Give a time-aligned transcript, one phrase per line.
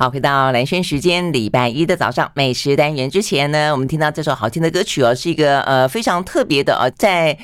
[0.00, 7.36] 好，回到蓝轩时间，礼拜一的早上美食单元之前呢，我们听到这首好听的歌曲哦，是一个呃非常特别的呃在。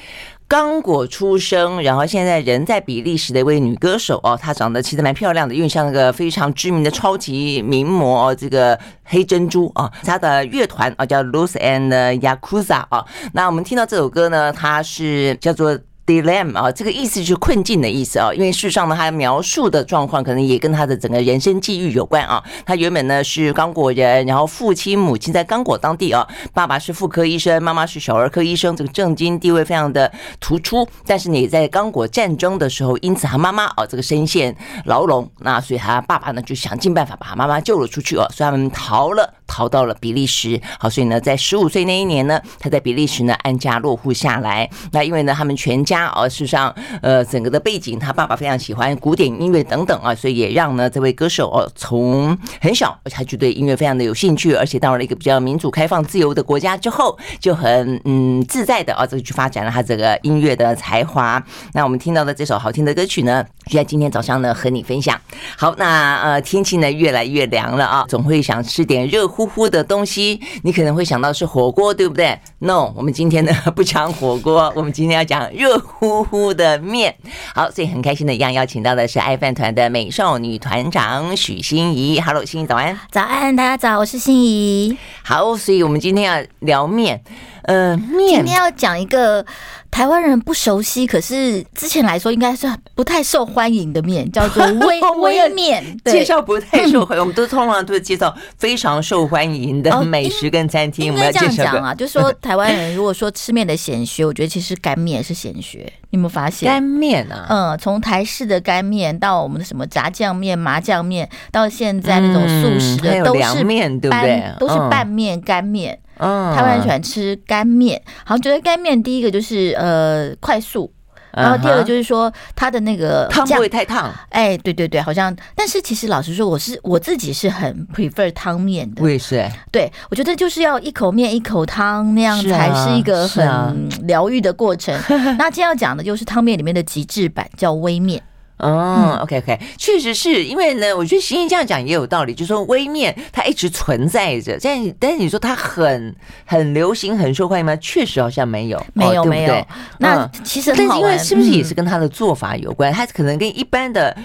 [0.49, 13.05] 刚果出生，然后现在人在比利时的一位女歌手哦，她长得其实蛮漂亮的，因为像那个非常知名的超级名模哦这个黑珍珠啊，她的乐团啊叫 Luz and Yakuza 啊，
[13.35, 15.79] 那我们听到这首歌呢，它是叫做。
[16.07, 22.41] Dilem 啊，这个意思就是困境的意思啊，因为事实上呢，他描述的状况可能也跟他的整个人生际遇有关啊。
[22.65, 26.25] 他原本呢是刚果人，然后父亲母亲在刚果当地啊，
[26.55, 30.87] 爸爸是妇科医生，妈妈是小儿科医生，这个政经地位非常的突出。
[31.05, 40.61] 但是你在刚果战争的时候，因此他妈妈啊这个身陷牢笼，那所以他爸爸呢就想尽办法把他妈妈救了出去哦，所以他们逃了，逃到了比利时。
[40.79, 44.71] 好，所以呢，在十五岁那一年呢，他在比利时呢安家落户下来。
[44.93, 45.96] 那因为呢，他们全家。
[46.05, 61.43] 啊事实上，呃，整个的背景，他爸爸非常喜欢古典音乐等等啊，所以也让呢这位歌手哦，从很小他就对音乐非常的有兴趣，而且到了一个比较民主、开放、自由的国家之后，就很嗯自在的啊，这个去发展了他这个音乐的才华。
[61.73, 65.19] 那我们听到的这首好听的歌曲呢，就在今天早上呢和你分享。
[65.57, 77.15] 好，那呃天气呢越来越凉了啊，总会想吃点热乎乎的东西，你可能会想到是火锅，对不对？No，我们今天呢不讲火锅，我们今天要讲热呼呼的面。
[77.55, 82.21] 好，所以很开心的一样邀请到的是爱饭团的美少女团长许欣怡。
[82.21, 82.99] Hello，欣怡早安。
[83.11, 84.99] 早安，大家早，我是欣怡。
[85.23, 87.23] 好，所以我们今天要聊面。
[87.67, 89.45] 呃，面今天要讲一个
[89.91, 95.85] 台湾人不熟悉，可是之前来说应该是不太受欢迎的面，叫做 微微面。
[96.05, 101.13] 介绍不太受欢迎，我们都通常都是介绍非常受欢迎的美食跟餐厅。
[101.13, 105.93] 我们要这样讲啊，就是说 台湾人如果说吃面的显学，我觉得其实干面是显学。
[106.11, 106.69] 你有没有发现？
[106.69, 114.45] 干面啊，嗯，从台式的干面到我们的什么炸酱面、麻酱面，到现在那种素食的都是面，对不对？
[114.61, 115.99] 都是拌面、干面。
[116.19, 120.93] 嗯，台湾人喜欢吃干面，好像觉得干面第一个就是呃快速，
[121.33, 124.11] 然后第二个就是说它的那个汤不会太烫。
[124.31, 129.03] 哎，对对对，好像，但是其实老实说，我是我自己是很 prefer 汤面的。
[129.03, 134.99] 我也是，对，我觉得就是要一口面一口汤那样才是一个很疗愈的过程。
[135.39, 138.23] 那今天要讲的就是汤面里面的极致版，叫微面。
[138.59, 146.15] 哦，OK OK，确实是因为呢，我觉得欣怡这样讲也有道理，就是说微面它一直存在着，但但是你说它很
[146.47, 147.77] 很流行、很受欢迎吗？
[147.77, 149.25] 确实好像没有，没有？
[149.25, 149.67] 没有。
[149.99, 152.93] 那其实但是因为是不是也是跟它的做法有关？
[152.93, 154.17] 它可能跟一般的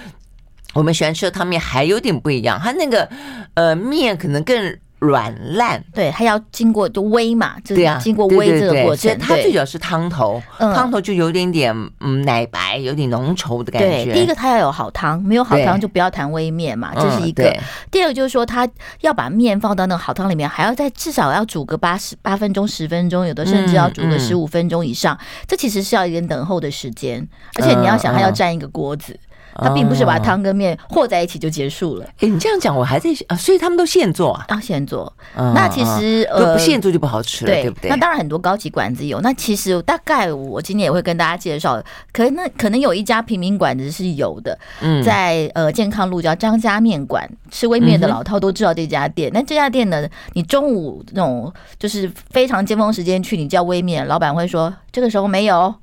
[0.73, 3.09] 我们喜欢吃的汤面还有点不一样，它那个
[3.55, 4.77] 呃面可能更。
[5.01, 14.05] 软烂，对，它要经过就煨嘛，就是，经过煨这个过程，它最主要是汤头，汤头就有点点嗯奶白，有点浓稠的感觉。
[14.05, 17.51] 对，第一个它要有好汤，没有好汤就不要谈煨面嘛，这是一个。
[17.89, 18.69] 第二个就是说，它
[18.99, 25.17] 要把面放到那个好汤里面，还要再至少要煮个八十八分钟、十分钟，有的甚至要煮个十五分钟以上。
[25.47, 29.19] 这其实是要一点等候的时间，而且你要想，它要占一个锅子。
[29.55, 32.05] 它并不是把汤跟面和在一起就结束了。
[32.19, 34.45] 哎，你这样讲我还在啊，所以他们都现做啊？
[34.47, 35.11] 啊，现做。
[35.35, 37.89] 那其实呃，不现做就不好吃了，对不对？
[37.89, 39.19] 那当然很多高级馆子有。
[39.21, 41.81] 那其实大概我今天也会跟大家介绍，
[42.13, 44.57] 可能可能有一家平民馆子是有的。
[44.81, 49.29] 嗯，在呃健康路叫张家面馆，吃微面的老饕都知道这家店。
[49.33, 55.73] 那这家店呢，你中午那种就是非常尖峰时间去，你叫微面，老板会说这个时候没有，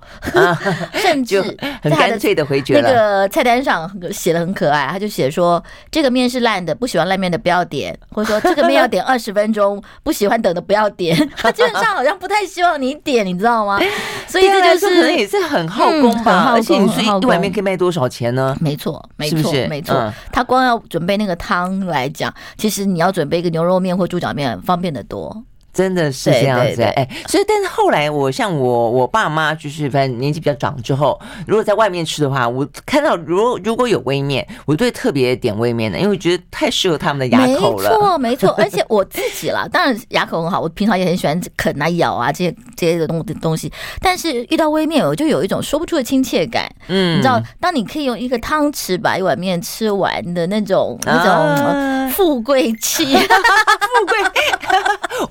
[0.94, 1.40] 甚至
[1.82, 2.88] 很干脆的回绝了。
[2.88, 3.57] 那个菜单。
[3.62, 11.16] 上写的很可爱，他就写说这个面是烂的，不喜欢烂面的不要点，或者说这个面要点二十分钟，不喜欢等的不要点。
[11.36, 13.78] 他基本上好像不太希望你点，你知道吗？
[14.26, 16.52] 所以这就是可能也是很耗工吧。
[16.54, 18.56] 而且你说一碗面可以卖多少钱呢？
[18.60, 20.12] 没错，没错，没错。
[20.32, 25.44] 他光要准备那个汤来讲，其实你要准备一个牛肉面或猪脚面方便的多。
[25.78, 31.16] 真的是这样子哎，所以但是后来我像我我爸妈就是反正年纪比较长之后，
[31.46, 37.88] 如果在外面吃的话，我看到如果如果有微面，我都会特别点微面的，因为我觉得太适合他们的牙口了。
[37.90, 46.68] 没错没错，而且我自己啦，当然牙口很好，我平常也很喜欢啃啊咬啊这些这些的东东西，但是遇到微面，我就有一种说不出的亲切感。
[46.88, 54.18] 嗯，你知道，当你可以用一个汤匙把一碗面吃完的那种那种富贵气， 富贵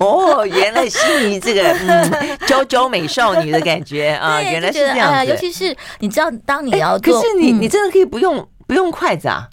[0.00, 0.37] 哦。
[0.38, 1.00] 哦，原来心
[1.30, 5.30] 仪这个 嗯，娇娇美少女的感觉啊，原来是这样子。
[5.30, 9.48] 尤其是你知道，当你要做，可是你你真的可以不用不用筷子啊？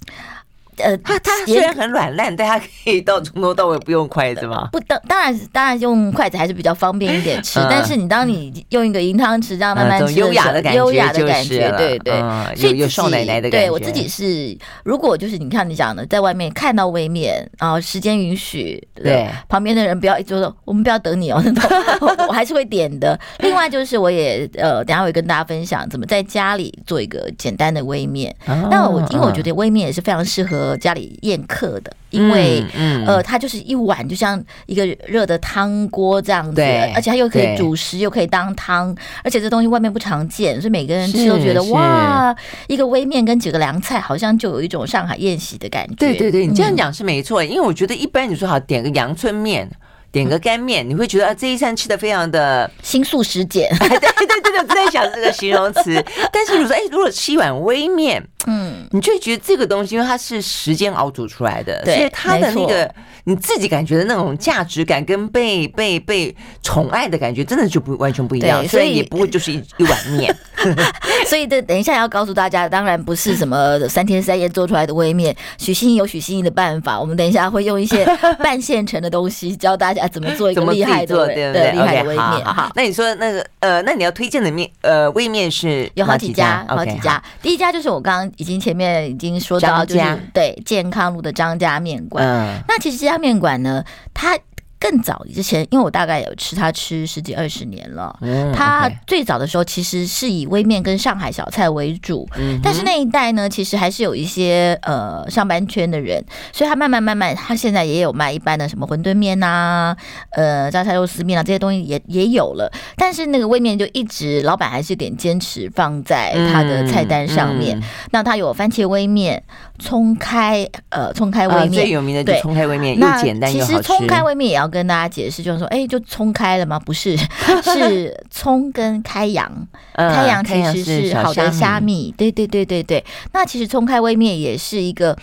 [0.77, 4.69] 呃，它它虽然很软烂，但它可以到从头到尾不用筷子吗？
[4.71, 7.59] 不，当当然当然用筷子还是比较方便一点吃。
[7.59, 12.13] 嗯、但是你当你用一个银汤匙这样慢慢吃，优、嗯、雅的感觉，优雅的感觉，对对。
[12.21, 13.67] 嗯、所以有少奶奶的感觉。
[13.67, 21.43] 对我自己是，如果就是你看你讲的，在外面看到微面，然后时间允许，对，对旁边的人不要一直说我们不要等你哦，
[22.27, 23.19] 我还是会点的。
[23.39, 28.33] 另外就是我也呃，等下会跟大家分享怎么在家里做一个简单的微面。
[28.45, 31.91] 哦、那我因为我觉得微面也是非常适合家里宴客的。
[32.11, 36.61] 因为，嗯，呃，它就是一碗，就像一个热的汤锅这样子，
[36.95, 42.33] 而且它又可以主食，又可以当汤，而且这东西外面不常见，所以每个人吃都觉得哇，
[42.67, 45.95] 一个微面跟几个凉菜，好像就有一种上海宴席的感觉。
[45.95, 49.69] 对对对，你这样讲是没错，因为我觉得一般你说好点个阳春面。
[50.11, 53.69] 点个干面，你会觉得啊，这一餐吃的非常的新素食简。
[53.79, 56.01] 对对对对，我在想这个形容词。
[56.31, 62.89] 但是你说，哎，如果吃一碗微面，嗯，你就觉得这个东西，因为它是时间熬煮出来的，对所以它的那个
[63.25, 68.65] 你自己感觉的那种价值感跟被被被宠爱的感觉，真的就不完全不一样。
[68.67, 70.35] 所以也不会就是一一碗面。
[71.27, 75.35] 所以这等一下要告诉大家，当然不是什么三天三夜做出来的微面。
[75.59, 78.05] 许心怡有许心怡的办法，我们等一下会用一些
[78.39, 80.07] 半现成的东西教大家。
[80.07, 82.45] 怎么做一个厉害的对对厉害的微面？
[82.45, 87.21] 好，那你说那个呃，那你要推荐的面呃微面是有好几家，好几家。
[87.41, 90.01] 第一家就是我刚刚已经前面已经说到，就是
[90.33, 92.25] 对健康路的张家面馆。
[92.67, 93.83] 那其实这家面馆呢，
[94.13, 94.37] 它。
[94.79, 98.15] 更早之前，因为我大概有吃他吃十几二十年了。
[98.21, 109.95] 嗯，它最早的时候其实是以微面跟上海小菜为主，嗯，但是那一代呢，其实还是有一些呃上班圈的人，所以他慢慢慢慢，他现在也有卖一般的什么馄饨面呐，
[110.31, 117.77] 呃榨菜肉丝面啊这些东西也也有了，但是那个微面就一直老板还是有点坚持放在他的菜单上面。
[117.77, 119.41] 嗯嗯，那他有番茄微面、
[119.79, 123.71] 葱开呃葱开微面，最有名的就是葱开微面，又简单又好吃。
[123.71, 124.65] 其实葱开微面也要。
[124.75, 126.77] 跟大家解释，就是说，哎，就葱开了吗？
[126.77, 127.15] 不是，
[127.63, 129.49] 是葱跟开阳。
[129.95, 132.13] 开阳其实是好的虾米。
[132.17, 133.03] 对对对对对。
[133.31, 135.17] 那其实葱开微面也是一个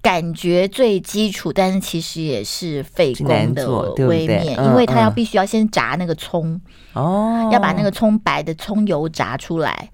[0.00, 3.68] 感觉最基础，但是其实也是费工的
[4.06, 6.58] 微面，因为它要必须要先炸那个葱
[6.94, 9.90] 哦，要把那个葱白的葱油炸出来。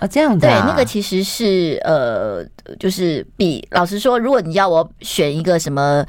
[0.00, 2.42] 啊，这样子、啊、对，那个其实是呃，
[2.78, 6.02] 就是比老实说，如果你要我选一个什么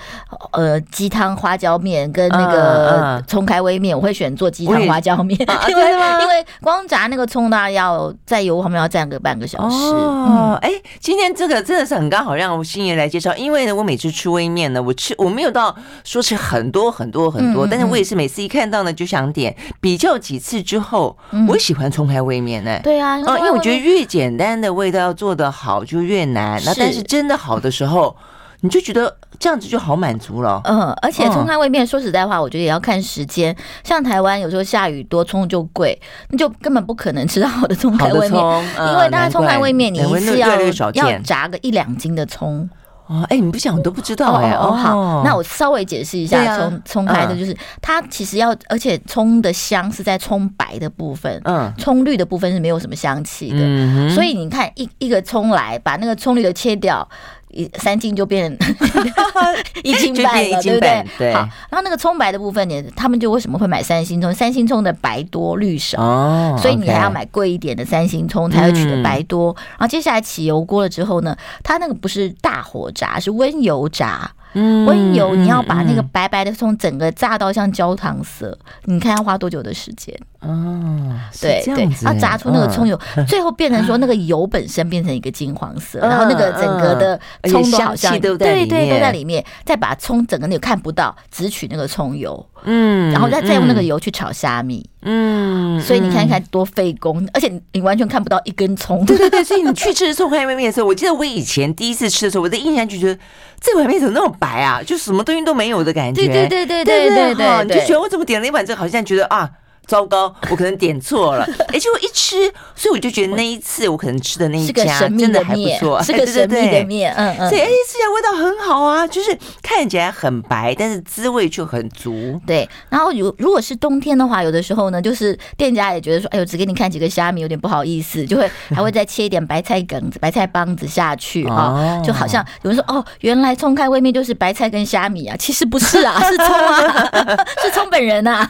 [0.54, 5.84] 呃鸡汤花椒面跟那个葱开微面，我会选做鸡汤花椒面， 因为
[6.22, 9.76] 因为光炸那个葱呢，要在油旁边要站个半个小时。
[9.76, 22.80] 哦，哎、嗯，今天这个真的是很刚好让心怡来介绍，因为呢，我每次吃微面呢，我吃我没有到说吃很多很多很多，嗯、但是我也是每次一看到呢就想点，比较几次之后，嗯、我喜欢葱开微面呢。
[22.82, 23.81] 对啊，哦，因为我觉得。
[23.82, 28.16] 越简单的味道要做得好就越难，那但是真的好的时候，
[28.62, 30.62] 你就觉得这样子就好满足了。
[30.66, 33.56] 嗯，而且葱开微面说实在话，我觉得也要看时间。
[33.84, 36.00] 像台湾有时候下雨多，葱就贵，
[36.30, 38.42] 你就根本不可能吃到好的葱开微面，
[38.78, 40.50] 因为大家葱开微面你一次要
[40.94, 42.70] 要炸个一两斤的葱。
[43.12, 44.52] 哦，哎，你不讲我都不知道哎。
[44.54, 57.06] 哦，好，那我稍微解释一下葱葱开的，就是它其实要，而且葱的香是在葱白的部分，嗯，葱绿的部分是没有什么香气的，所以你看一一个葱来，把那个葱绿的切掉。
[57.54, 58.52] 一三斤就变
[59.84, 61.06] 一斤半了，对不对？
[61.18, 61.34] 对。
[61.34, 61.40] 好，
[61.70, 64.34] 然后那个葱白的部分呢，他们就为什么会买三星葱？
[64.34, 69.56] 三星葱的白多绿少，哦，所以你还要买贵一点的三星葱才会取得白多。
[69.72, 74.32] 然后接下来起油锅了之后呢，它那个不是大火炸，是温油炸。
[74.54, 80.14] 嗯，温油你要把那个白白的葱整个炸到像焦糖色，你看要花多久的时间？
[80.42, 103.22] 哦，对对，要炸出那个葱油，最后变成说那个油本身变成一个金黄色，然后那个整个的葱都好像对对对都在里面，再把葱整个你看不到，只取那个葱油，嗯，然后再再用那个油去炒虾米，嗯，所以你看看多费工，而且你完全看不到一根葱，对对对，所以你去吃葱开微面的时候，我记得我以前第一次吃的时候，我的印象就觉得
[103.60, 107.36] 这碗面怎么那么白啊，就什么东西都没有的感觉，对对对对对对？
[107.36, 109.48] 对，你就觉得我怎么点了一碗这个，好像觉得啊。
[109.88, 111.46] 糟糕，我可能点错了。
[111.68, 112.36] 哎，结果一吃，
[112.76, 117.14] 所以我就觉得那一次我可能吃的那一家真的还不错， 是个神秘的面。
[117.16, 122.40] 嗯嗯，所以哎，吃起来味道很好啊，就是看起来很白，但是滋味却很足。
[122.48, 138.48] 对，然后如如果是冬天的话，有的时候呢，就是店家也觉得说，哎呦，只给你看几个虾米，有点不好意思，就会还会再切一点白菜梗子、白菜帮子下去啊，就好像有人说，哦，原来葱开胃面就是白菜跟虾米啊，其实不是啊，是葱啊， 是葱本人啊。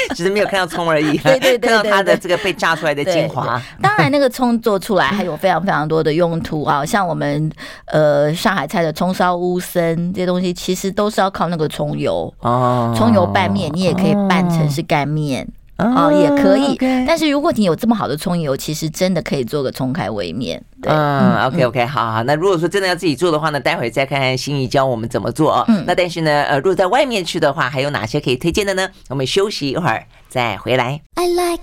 [0.14, 1.16] 只是没有看到葱而已。
[1.18, 3.60] 对 对对， 看到它的这个被炸出来的精华。
[3.80, 7.50] 当然，那个葱做出来还有非常非常多的用途啊，像我们
[7.86, 12.92] 呃上海菜的葱烧乌参这些东西，其实都是要靠那个葱油哦。
[12.96, 15.46] 葱油拌面，你也可以拌成是干面。
[15.78, 20.60] 哦，也可以，但是如果你有这么好的葱油，其实真的可以做个葱开微面。
[20.82, 22.22] 对，嗯，OK OK，好好。
[22.24, 25.64] 那如果说真的要自己做的话呢，待会再看看心怡教我们怎么做哦。
[25.68, 28.88] 嗯，那但是呢，呃，如果在外面去的话，还有哪些可以推荐的呢？
[29.08, 31.00] 我们休息一会儿再回来。
[31.14, 31.62] I like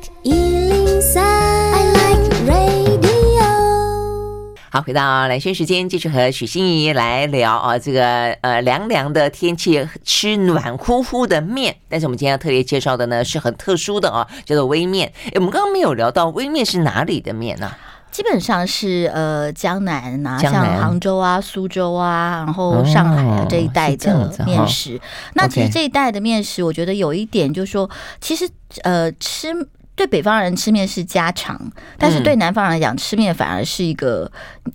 [4.75, 11.73] 好，回到蓝轩时间，继续和许心怡来聊啊，这个呃凉凉的天气吃暖乎乎的面。
[11.87, 15.09] 但是我们今天要特别介绍的呢，是很特殊的啊，叫做微面。
[15.27, 17.71] 哎，我们刚刚没有聊到微面是哪里的面呢？
[18.11, 24.99] 基本上是呃江南啊，像杭州啊、苏州啊，然后上海啊这一带的面食。
[25.35, 27.89] 那其实这一带的面食，我觉得有一点就是说，
[28.19, 28.45] 其实
[28.83, 29.53] 呃吃。
[29.97, 31.57] 对北方人吃面是家常，
[31.97, 34.29] 但是对南方人来讲，吃面反而是一个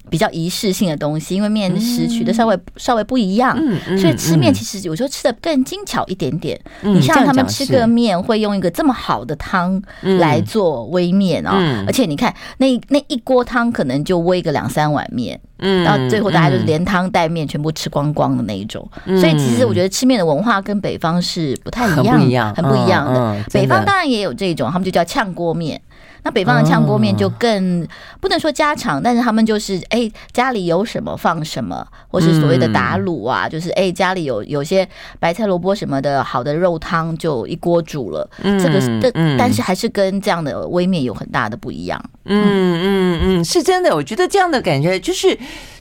[0.08, 3.56] 比较仪式性的东西，因为面食取的稍微稍微不一样，
[3.98, 6.58] 所以吃面其实有时候吃的更精巧一点点。
[6.82, 15.40] 你像他们吃个面会用一个这么好的汤来做微面啊，而且你看那那一锅汤可能就煨个两三碗面。
[15.62, 23.44] 嗯，到最后大家就是连汤带面全部吃光光的那一种，所以其实我觉得吃面的文化跟北方是不太一样，很不一样的。
[23.52, 25.78] 北方当然也有这种，他们就叫炝锅面。
[26.22, 27.86] 那北方的炝锅面就更
[28.20, 34.86] 不能说家常，但是他们就是哎、欸、家里有什么放什么，或是所谓的打卤啊，就是哎、欸、家里有有些
[35.18, 38.28] 白菜萝卜什么的好的肉汤就一锅煮了。
[38.42, 42.02] 这个这但是还是跟这样的微面有很大的不一样。
[42.24, 45.38] 嗯嗯嗯，是真的，我觉得这样的感觉就是。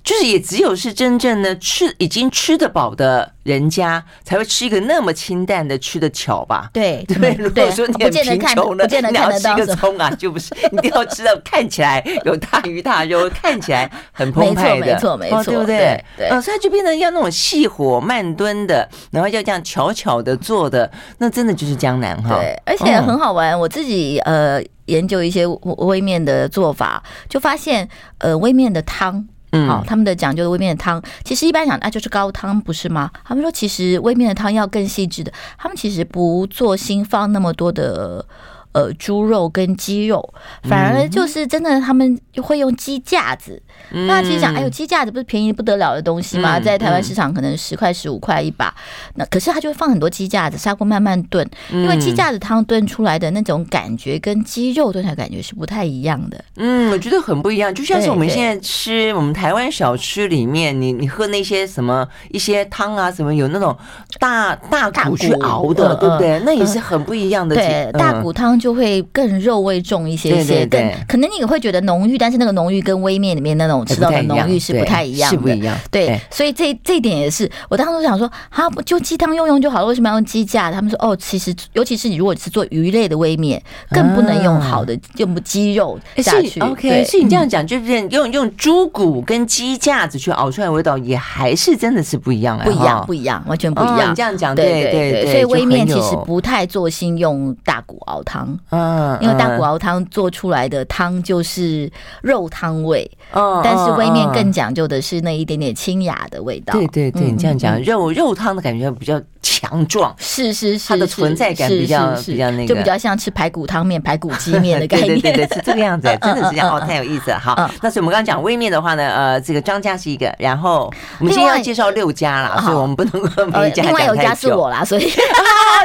[0.10, 6.68] 就是也只有是真正的吃已经吃得饱的人家才会吃一个那么清淡的吃的巧吧？
[6.74, 7.36] 对对。
[7.38, 16.04] 如果说你很贫穷呢，你 要吃一个葱啊， 就不是一定要吃到看起来有大鱼大肉，看起来很澎湃的，没错没错，对不对？
[16.18, 16.42] 对。
[16.42, 22.36] 所以就变成要那种细火慢炖的，然后要这样巧巧的做的，那真的就是江南哈。
[22.40, 23.60] 对，而且很好玩。
[23.60, 27.88] 我自己呃研究一些微面的做法，就发现
[28.18, 29.28] 呃微面的汤。
[29.52, 33.12] 嗯，好，他们的讲究的微面的汤，其实一般讲啊就是高汤，不是吗？
[33.24, 38.26] 他们说其实微面的汤要更细致的，他们其实不做新放那么多的。
[38.72, 43.60] 呃，猪肉跟鸡肉，反而就是真的，他们会用鸡架子。
[43.92, 46.58] 嗯、那其实讲，哎呦，鸡架子不是便宜不得了的东西吗？
[46.60, 48.74] 嗯、在台湾市场可能十块、十五块一把。
[49.16, 56.44] 那可是他就会放很多鸡架子，砂锅慢慢炖，因为鸡架子汤炖出来的那种感觉，跟鸡肉炖出来感觉是不太一样的。
[56.58, 57.74] 嗯，我觉得很不一样。
[57.74, 63.76] 就像是我们现在吃我们台湾小吃里面，你你喝那些什么一些汤啊，什么有那种
[64.20, 66.40] 大大骨去熬的，对不对？
[66.46, 67.56] 那也是很不一样的。
[67.56, 68.60] 对，大骨汤。
[68.60, 75.78] 就会更肉味重一些些，更可能你也会觉得浓郁，但是那个浓郁跟微面里面那种吃到的浓郁是不太一样的，是不一样。
[75.92, 80.72] 对，所以这这一点也是我当时想说，啊，不就鸡汤用用就好了，为什么要用鸡架？
[80.72, 83.62] 他们说，哦，其实尤其是你如果是做鱼类的微面，
[83.92, 86.60] 更不能用好的用鸡肉下去。
[86.60, 94.12] OK，所以你这样讲，就是用用猪骨跟鸡架子去熬出来的味道，也还是真的是不一样，不一样，不一样，完全不一样。
[94.12, 98.58] 你这样讲，对对对，所以微面其实不太做心用大骨熬汤。
[98.70, 106.74] 嗯，因为大骨熬汤做出来的汤就是肉汤味，嗯，但是微面更讲究的是那一点点清雅的味道。
[106.74, 115.08] 对对对，你这样讲，肉肉汤的感觉比较强壮，是是是，它的存在感比较比较那个，就比较像吃排骨汤面、排骨鸡面的感觉。
[115.20, 117.40] 对对对，是这个样子， 真的是这样哦，太有意思了。
[117.40, 123.84] 好，那所以我们刚刚讲微面的话呢，呃，这个张家是一个，然后我们今天要介绍六家啦，所以我们不能够每一家。
[123.90, 125.10] 另外有一家是我啦，所以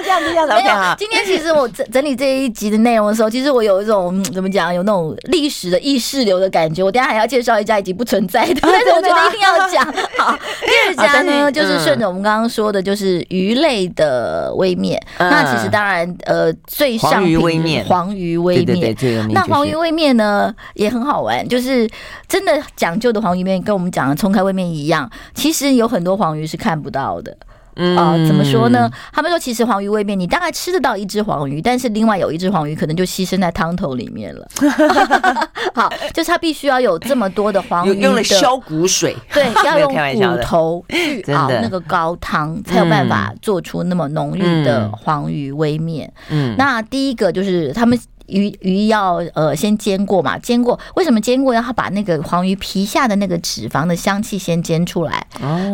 [0.02, 0.94] 这样子这样子 OK 哈。
[0.98, 6.82] 今天其实我整整理这一集的内容的时候，其实我有一种怎么讲，有那种历史的意识流的感觉。
[6.82, 9.84] 我等下还要介绍一家已经不存在的， 但是我觉得一定要讲。
[10.18, 15.00] 好，第二家呢，就是顺着我们刚刚说的，就是鱼类的微面。
[15.18, 17.84] 那其实当然，呃，最上品黄鱼微面。
[19.32, 21.88] 那黄鱼微面呢也很好玩，就是
[22.28, 25.10] 真的讲究的黄鱼面，跟我们讲的冲开微面一样。
[25.34, 27.36] 其实有很多黄鱼是看不到的。
[27.76, 28.90] 嗯，啊，怎么说呢？
[29.12, 34.46] 他们说，其实黄鱼微面，你大概吃得到一只黄鱼，但是另外有一只黄鱼可能就牺牲在汤头里面了。
[35.74, 46.12] 好，就是它必须要有这么多的黄鱼，用了消骨水，对， 要用骨头去熬那个高汤，才有办法做出那么浓郁的黄鱼微面。
[46.30, 47.98] 嗯，那第一个就是他们。
[48.26, 51.52] 鱼鱼要呃先煎过嘛，煎过为什么煎过？
[51.54, 55.26] 要把那个黄鱼皮下的那个脂肪的香气先煎出来，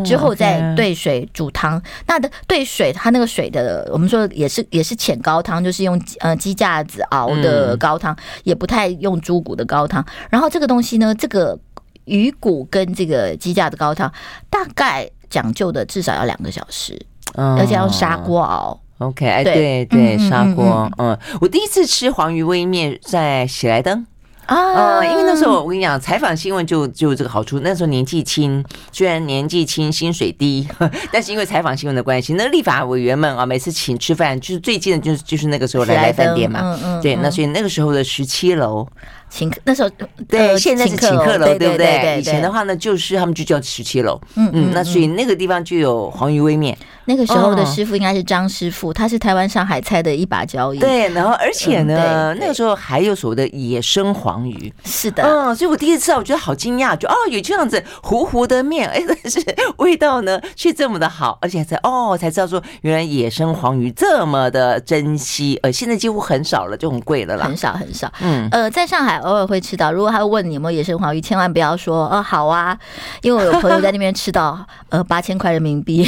[0.05, 1.81] 之后再兑水煮汤。
[2.07, 10.05] 那的兑水，它那个水的，我们说也是也是浅高汤，就是用呃鸡架子熬的高汤，也不太用猪骨的高汤。
[10.29, 11.59] 然后这个东西呢，这个
[12.05, 14.13] 鱼骨跟这个鸡架的高汤，
[14.51, 17.01] 大概讲究的至少要两个小时，
[17.35, 18.81] 而且要砂锅熬。
[19.01, 20.91] OK，哎，对对，砂锅。
[20.99, 24.07] 嗯，我第一次吃黄鱼煨面在喜来登。
[24.45, 27.61] 啊，因为那时候我跟你讲，采访新闻就就这个好处。
[27.61, 30.67] 那时候年纪轻，虽然年纪轻，薪水低，
[31.13, 36.61] 但是因为采访新闻的关系，那立法委员们啊，每次请吃饭，就是最近的就是就是那个时候来来饭店嘛。
[36.63, 37.01] 嗯嗯。
[37.01, 38.87] 对，那所以那个时候的十七楼。
[39.31, 39.89] 请客那时候
[40.29, 42.19] 对，现在是请客楼，对不对？
[42.19, 44.21] 以前的话呢，就是他们就叫十七楼。
[44.35, 46.77] 嗯嗯，那所以那个地方就有黄鱼微面。
[47.07, 50.79] 那个时候的师傅应该是张师傅，他是台湾上海菜的一把交椅。
[50.79, 54.73] 对，然后而且呢，那个时候还有所谓的野生黄鱼。
[54.85, 59.43] 是的，嗯，所以我第一次吃到，我觉得好惊讶，就哦，有这样子糊糊的面， 哎，但是
[59.79, 68.13] 味道呢却这么的好，而且才哦才知道说，原来野生黄鱼这么的珍惜，呃，现在几乎很少了，就很贵了啦，很少很少。
[68.21, 69.20] 嗯，呃，在上海。
[69.21, 72.77] 偶尔会吃到，如果他会问你有没有野生黄鱼，千万不要说哦好啊，
[73.23, 74.59] 因为我有朋友在那边吃到
[74.91, 76.03] 呃八千块人民币，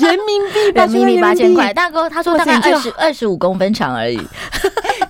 [0.00, 1.20] 人民币人民币。
[1.20, 4.20] 八千块，大哥他说大概二十二十五公分长而已。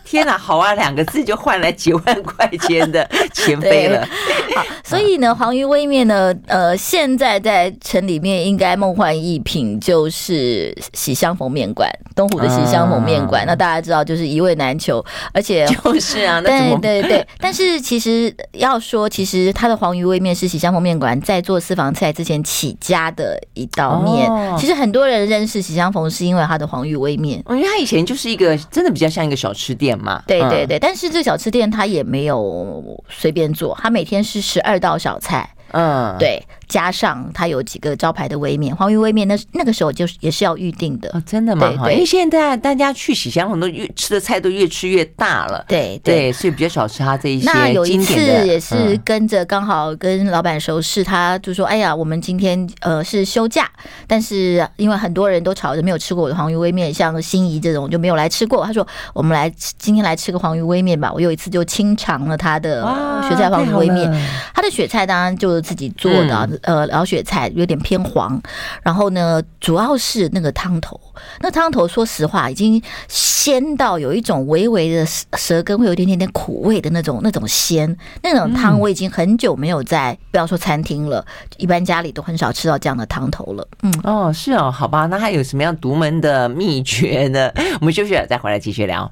[0.04, 4.06] 天哪，好啊，两个字就换来几万块钱的 钱飞了。
[4.54, 13.44] 好，所以呢，黄鱼微面呢，呃，现在在城里面应该梦幻一品就是喜相逢面馆，东湖的喜相逢面馆。
[13.46, 17.26] 那大家知道就是一位难求，而且 就是啊，对对对。
[17.38, 24.30] 但是其实要说，其实他的黄鱼微面是喜相逢面馆在做私房菜之前起家的一道面。
[24.58, 29.93] 其实很多人认识喜相逢是因为他的黄鱼微面，因为他以前就是一个真的比较像一个小吃店。
[30.26, 36.42] 对对对，但是这小吃店它也没有随便做，它每天是十二道小菜，嗯，对。
[36.66, 41.10] 加上它有几个招牌的微面，黄鱼微面，那那个时候就是也是要预定的。
[41.12, 41.72] 哦，真的吗？
[41.84, 47.46] 对，因为现在大家去喜相逢都越吃的菜都越吃越大了，对对，所以比较少吃它这一些。
[47.46, 53.70] 那有一次也是跟着刚好跟老板熟识，他就说：“哎呀，我们今天呃是休假，
[54.08, 62.82] 但是因为很多人都吵着没有吃过我的黄鱼微面，像心仪这种就没有来吃过。”他说：“我们来今天来吃个黄鱼微面吧。”我有一次就清尝了他的
[63.28, 64.10] 雪菜黄鱼微面，
[64.54, 66.48] 他的雪菜当然就是自己做的。
[66.62, 68.40] 呃，老雪菜有点偏黄，
[68.82, 71.00] 然后呢，主要是那个汤头，
[71.40, 75.06] 那汤头说实话已经鲜到有一种微微的
[75.38, 81.24] 舌根会有一点点点苦味的那种那种鲜，那种汤我已经很久没有在不要说餐厅了，
[81.56, 83.66] 一般家里都很少吃到这样的汤头了。
[83.82, 87.50] 嗯，哦，是哦，好吧，那还有什么样独门的秘诀呢？
[87.80, 89.10] 我们休息了再回来继续聊。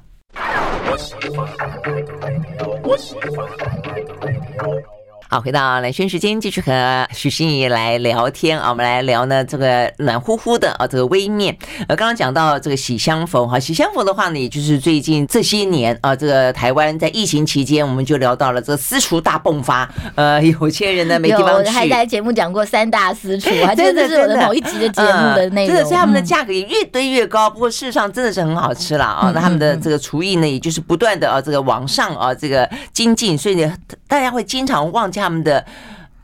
[5.32, 8.68] 好，回到蓝轩时间，继续和许心怡来聊天啊。
[8.68, 11.56] 我们来聊呢，这个暖乎乎的啊，这个微面。
[11.88, 19.88] 呃，刚刚讲到这个喜相逢哈，喜相逢的话呢，也就是最近这些年啊，这个台湾在疫情期间，我们就聊到了这个私厨大迸发。
[20.16, 21.70] 呃，有些人呢没地方去。
[21.70, 25.74] 我还在节目讲过三大私厨， 还真的是我的某一集的节目的内容。
[25.74, 27.48] 真的，所以他们的价格也越堆越高。
[27.48, 29.32] 不过事实上真的是很好吃了啊。
[29.34, 33.38] 那他们的这个厨艺呢，也就是不断的啊，这个往上啊，这个精进。
[33.38, 33.74] 所以呢，
[34.06, 35.21] 大家会经常忘记。
[35.22, 35.64] 他们的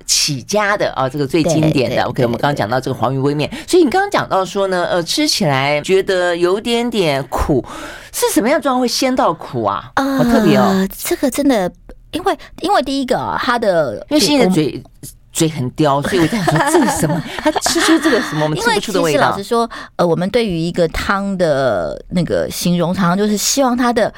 [0.04, 2.02] 起家的啊，这个最经典的。
[2.02, 7.64] OK，我们刚刚讲到这个黄鱼煨面，所以你刚刚讲到说呢，呃，吃起来觉得有点点苦，
[8.12, 9.90] 是什么样状况会先到苦啊？
[9.94, 10.86] 啊，好特别哦。
[10.96, 11.70] 这个真的，
[12.12, 14.82] 因为因为第一个啊，他的因为心仪的嘴
[15.30, 17.22] 嘴很刁， 所以我在想说这是什么？
[17.36, 19.30] 他吃出这个什么我们吃不出的味道？
[19.30, 24.12] 老实说，呃，我们对于一个汤的那个形容，常常就是希望它的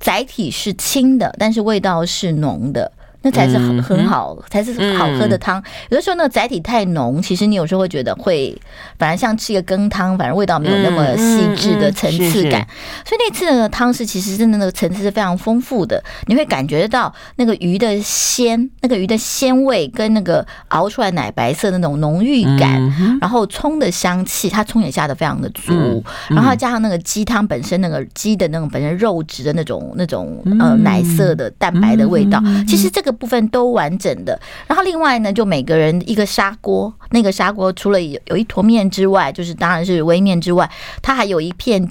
[0.00, 2.90] 载体是轻的，但是味道是浓的。
[3.24, 5.62] 那才是很很好，才是好喝的汤。
[5.88, 8.54] 有的时候那个载体太浓，其实你有时候会觉得会，
[8.98, 12.68] 反而像吃一个羹汤，反而味道没有那么细致的层次感。
[13.02, 33.13] 所以那次的汤是其实真的那个层次是非常丰富的，你会感觉得到那个鱼的鲜，那个鱼的鲜味跟那个熬出来奶白色的那种浓郁感，然后葱的香气，它葱也下的非常的足，然后加上那个鸡汤本身那个鸡的那种本身肉质的那种那种呃奶色的蛋白的味道，其实这个。
[33.14, 40.68] 部分都完整的，然后另外呢，就每个人一个砂锅，那个砂锅除了有有一坨面之外，就是当然是微面之外，
[41.00, 41.90] 它还有一片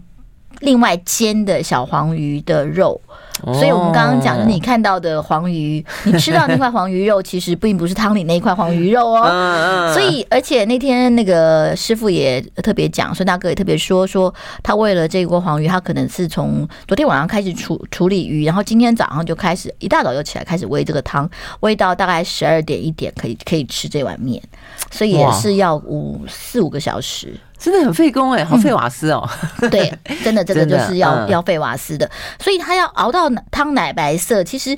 [0.64, 3.00] 另外煎的小黄鱼的肉。
[3.46, 9.92] 所以，我们刚刚讲的，你看到的黄鱼，你吃到那块黄鱼肉，其实并不是汤里那一块黄鱼肉哦。
[9.92, 24.42] 所以，而且那天那个师傅也特别讲，孙大哥也特别说，说他为了这锅黄鱼，他可能是从昨天晚上开始处处理鱼，然后今天早上就开始一大早就起来开始煨这个汤，煨到大概十二点一点可以可以吃这碗面，
[24.90, 27.36] 所以也是要五四五个小时。
[27.64, 29.26] 真的很费工哎，好费瓦斯哦。
[29.62, 29.90] 嗯、 对，
[30.22, 34.44] 真的这个就是要、嗯、要费瓦斯的，所以它要熬到汤奶白色。
[34.44, 34.78] 其实，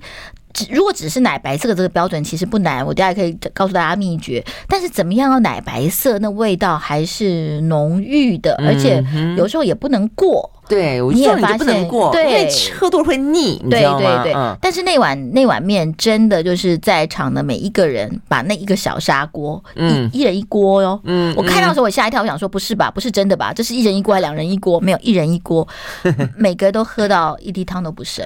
[0.53, 2.85] 只如果只是奶白色的这个标准，其实不难。
[2.85, 4.45] 我大家可以告诉大家秘诀。
[4.67, 9.03] 但是怎么样要奶白色，那味道还是浓郁的，而且
[9.35, 10.51] 有时候也不能过。
[10.67, 14.23] 对，你就不能过，对，因为喝多了会腻，你知道吗？
[14.23, 14.34] 对对对。
[14.34, 20.99] 嗯、但是那碗那碗面真的就是在场的每一个人把那一个小砂锅，嗯，一人一锅哟。
[21.04, 22.89] 嗯，我看到的时候我吓一跳，我想说不是吧？
[22.89, 23.54] 不是真的吧？
[23.54, 24.80] 这是一人一锅还是两人一锅？
[24.80, 25.67] 没有，一人一锅，
[26.36, 28.25] 每个都喝到一滴汤都不剩。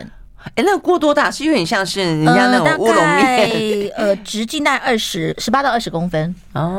[0.56, 1.30] 哎，那个锅多大？
[1.30, 6.34] 是有点像是人家那种乌龙面，呃，直径大概二十十八到二十公分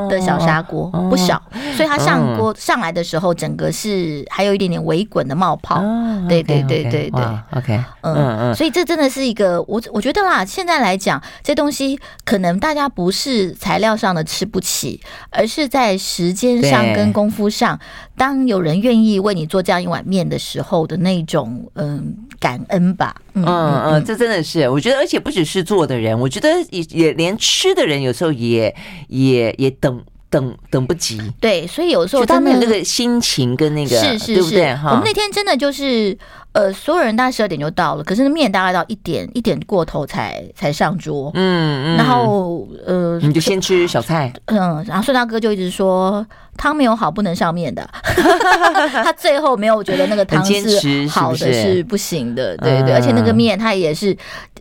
[0.09, 1.41] 的小砂锅，不小。
[1.77, 5.81] 所以它上锅上来的时候，整个是还有一点点微滚的冒泡。
[6.29, 8.55] 对对对对对，OK，嗯嗯。
[8.55, 17.79] 所以这真的是一个，我我觉得啦，现在来讲，这东西可能大家不是材料上的吃不起，而是在时间上跟功夫上，
[18.17, 23.15] 当有人愿意为你做这样一碗面的时候的那种嗯感恩吧。
[23.35, 28.75] 嗯嗯，这真的是，我觉得，而且不只是做的人，我觉得也也连吃的人有时候也
[29.09, 31.21] 也也等等等不及。
[31.41, 34.71] 对，所以有时候他们那个心情跟那个是是是，对不对？
[34.85, 36.17] 我们那天真的就是。
[36.53, 41.31] 呃，所有人大概十二点就到了，可是那面大概到一点一点过头才才上桌。
[41.35, 44.33] 嗯嗯，然后呃，你就先吃小菜。
[44.47, 46.27] 嗯，然后孙大哥就一直说
[46.61, 47.89] 汤没有好不能上面的，
[49.03, 54.15] 他最后没有觉得那个汤是好的是不行的，对对，而且那个面他也是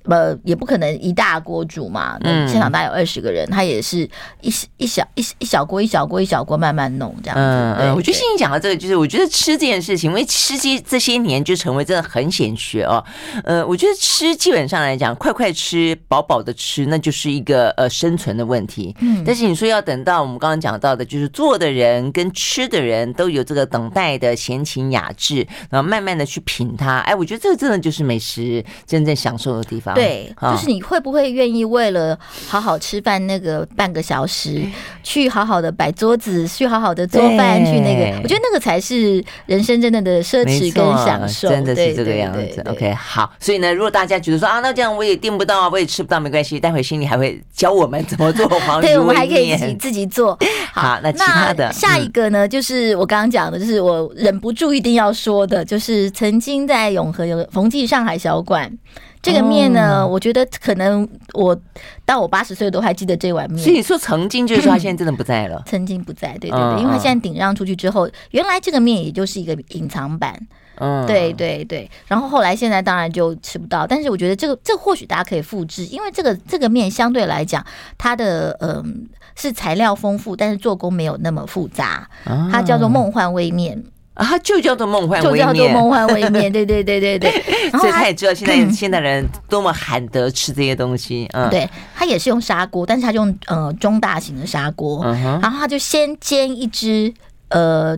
[0.05, 4.09] 呃也不可能一大锅煮嘛，那现场大概有二十个人，他也是
[4.39, 7.41] 一一小一一小锅一小锅一小锅慢慢弄这样子。
[7.43, 11.85] 嗯嗯，我觉得欣欣讲到这个，就是我觉得吃这件事情，因为吃这这些年就成为。
[11.89, 13.03] 真的很显学哦，
[13.43, 18.95] 呃，我觉得吃基本上来讲，快快吃，饱饱的吃，那就是一个呃生存的问题。
[18.99, 26.99] 嗯，但是你说要等到我们刚刚讲到的，就是做的人跟吃的人都有这个等待的闲情雅致，然后慢慢的去品它。
[26.99, 29.93] 哎，我觉得这个真的就是美食真正享受的地方。
[29.95, 34.63] 对，就是你会不会愿意为了好好吃饭那个半个小时，
[35.03, 41.49] 去好好的摆桌子，去好好的做饭，去那个，我觉得那个才是人生真正的奢侈跟享受。
[41.49, 43.31] 真的是这个样子，OK，好。
[43.39, 48.81] 所以呢，如果大家觉得说啊，那这样我也订不到啊，我也吃不到，没关系，待会心里还会教我们怎么做黄。
[48.81, 50.37] 对，我们还可以自己自己做。
[50.73, 58.71] 好，那其他的下一个呢，就是我刚刚讲的，就是我忍不住一定要说的，就是曾经在永和有冯记上海小馆。
[59.21, 61.57] 这个面呢，我觉得可能我
[62.05, 63.61] 到我八十岁都还记得这碗面。
[63.61, 70.39] 所以你说曾经就是说他现在真的不在了， 曾经不在，对对对，因为他现在顶让出去之后，原来这个面也就是一个隐藏版。
[70.79, 71.89] 嗯，对对对。
[72.07, 77.65] 然后后来现在当然就吃不到，但是我觉得这个这或许大家可以复制，因为这个这个面相对来讲，
[77.97, 82.09] 它的嗯是材料丰富，但是做工没有那么复杂。
[82.51, 83.83] 它叫做梦幻微面。
[84.15, 87.31] 啊，它就叫做梦幻微面，就叫做梦幻微面，对对对对对。
[87.79, 91.25] 所以他也知道现在现代人多么罕得吃这些东西。
[91.31, 95.05] 嗯，对，他也是用砂锅，但是他用呃中大型的砂锅，
[95.41, 97.13] 然后他就先煎一只
[97.49, 97.97] 呃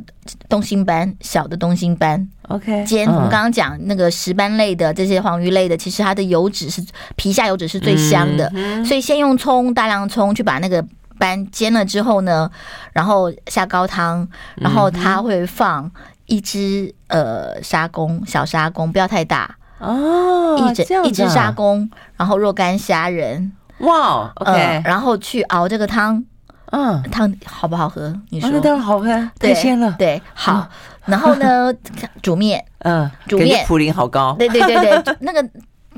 [0.49, 2.27] 东星斑，小的东星斑。
[2.49, 6.83] OK，煎我们刚刚讲那个石斑类的这些黄鱼类的，其实它的油脂是
[7.15, 8.51] 皮下油脂是最香的，
[8.83, 10.83] 所以先用葱大量葱去把那个
[11.17, 12.49] 斑煎了之后呢，
[12.93, 15.91] 然后下高汤，然后它会放。
[16.27, 19.53] 一只呃沙公，小沙公，不要太大。
[19.79, 26.23] 哦，一只一只沙公，然后若干虾仁，哇，OK，然后去熬这个汤，
[26.71, 28.13] 嗯，汤好不好喝？
[28.29, 28.49] 你说。
[28.59, 29.07] 当然好喝，
[29.39, 30.67] 太鲜了，对，好，
[31.05, 31.73] 然后呢，
[32.21, 35.47] 煮面，嗯，煮面，普林好高，对对对对， 那个。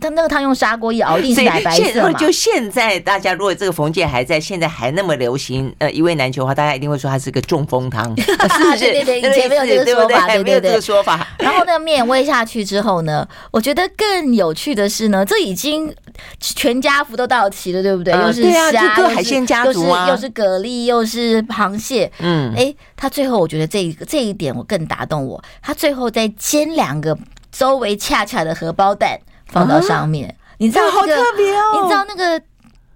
[0.03, 2.11] 他那个汤用砂锅一熬，一定是奶白色嘛。
[2.19, 8.79] 就现在大家如果这个冯姐还在，现在还那么流行，呃，一味难求的话，大家一定会说它是个中风汤， 是不是？
[8.79, 11.25] 对对对，以前没有这个说法，对对对，这个说法。
[11.39, 15.93] 然后那个面煨下去之后呢，我觉得更有趣的是呢，这已经
[16.41, 18.13] 全家福都到齐了，对不对？
[18.13, 22.11] 又是虾，又是海鲜家族啊，又是蛤蜊，又是螃蟹。
[22.19, 27.17] 嗯，哎，他最后我觉得这一个这一点我更打动我，他最后再煎两个
[27.51, 29.17] 周围恰恰的荷包蛋。
[29.53, 31.81] 放到上面，啊、你知道、这个、好特别哦！
[31.83, 32.41] 你知道那个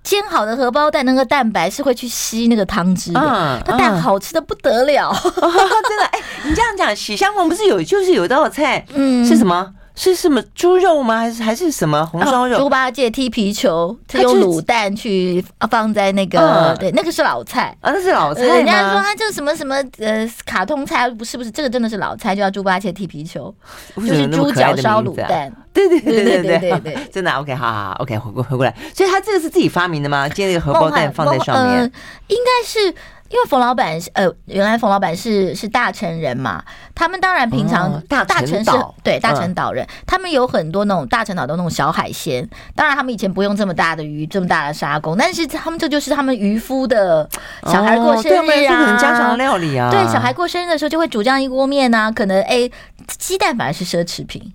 [0.04, 6.06] 煎好的荷包蛋，那个蛋白是会去吸那个汤汁的，那、嗯嗯、蛋好吃的不得了， 真的。
[6.12, 9.74] 哎、欸，你这样讲，讲，喜相逢不是有就是有道菜，嗯，是什么？
[9.99, 11.17] 是什么猪肉吗？
[11.17, 12.60] 还是还是什么红烧肉？
[12.60, 18.43] 猪八戒踢皮球，他用卤蛋去放在那个，对，那个是老菜啊，那是老菜。
[18.43, 23.53] 人家说他就什么什么呃卡通菜，不是不是，这个真的是老菜，就叫猪八戒踢皮球，
[23.97, 25.51] 就是猪脚烧卤蛋。
[25.73, 28.75] 对对对对对对对，真的 OK，好好好，OK，回过回过来。
[28.93, 30.29] 所以他这个是自己发明的吗？
[30.29, 31.91] 今天那个荷包蛋放在上面，
[32.27, 32.93] 应该是。
[33.29, 36.63] 因为冯老板是呃，原来冯老板是是大陈人嘛，
[36.95, 38.71] 他们当然平常大陈是
[39.03, 47.29] 对大陈岛人，他们有很多那种大陈岛的那种小海鲜，当然他们以前不用这么大的鱼，这么大的沙公，但是他们这就是他们渔夫的
[47.65, 52.69] 小孩过生日啊，很家常料理啊，对，小孩过生日的时候就会煮这样一锅面啊，可能哎，
[53.17, 54.53] 鸡蛋反而是奢侈品，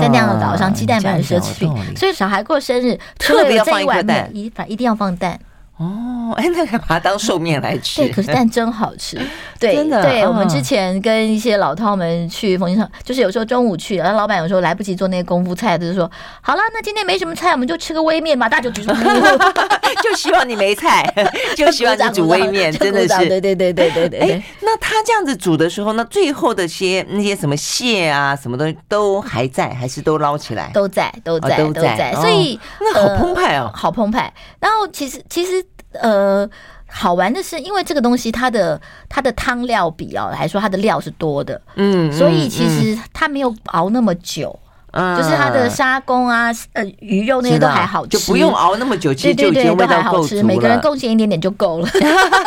[0.00, 5.38] 在那样的岛上，鸡蛋反而是奢侈品，所以小孩过生日特别要放一颗蛋，一反一定要放蛋。
[5.78, 8.02] 哦，哎，那个把它当 寿面来吃。
[8.02, 9.16] 对，可是但真好吃。
[9.60, 10.02] 对，真的。
[10.02, 16.10] 对，我们之前跟一些老饕们去逢甲，就是有时候中午去，然后老板有时候来不及做那些功夫菜，就是说，
[16.40, 18.48] 好了，那今天没什么菜，我们就吃个微面吧。
[18.48, 18.82] 大家就
[20.02, 21.04] 就希望你没菜，
[21.56, 23.28] 就希望你煮微面，真的是。
[23.28, 24.18] 对对对对对对。
[24.18, 30.72] 哎，那他这样子煮的时候，那最后的些那些什么蟹啊，什么东西都还在，还是都捞起来？
[30.74, 32.12] 都在，都在，都在。
[32.16, 34.32] 所以那好澎湃哦，好澎湃。
[34.58, 35.64] 然后其实其实。
[35.92, 36.48] 呃，
[36.86, 44.58] 好玩的是，因为这个东西它的它的汤料比哦来说，它的料是多的，嗯，所以其实它没有熬那么久，
[44.92, 50.42] 嗯，就是它的沙公啊，呃，鱼肉那些都还好吃，就不用熬那么久，其实就已经味道够足了。
[50.42, 51.88] 每个人贡献一点点就够了，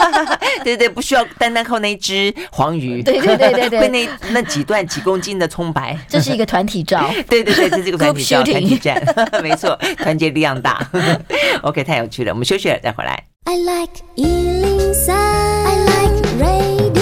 [0.63, 9.01] 对对，不需要单单靠那只黄鱼， 对对对对对，会那那几段几公斤的葱白，这是一个团体照， 对对对，这是一个团体照，团体战，
[9.41, 10.85] 没错，团结力量大。
[11.61, 13.30] OK，太有趣了，我们休息了再回来。
[13.47, 15.67] I like Ealing Sound.
[15.67, 17.00] I like radio.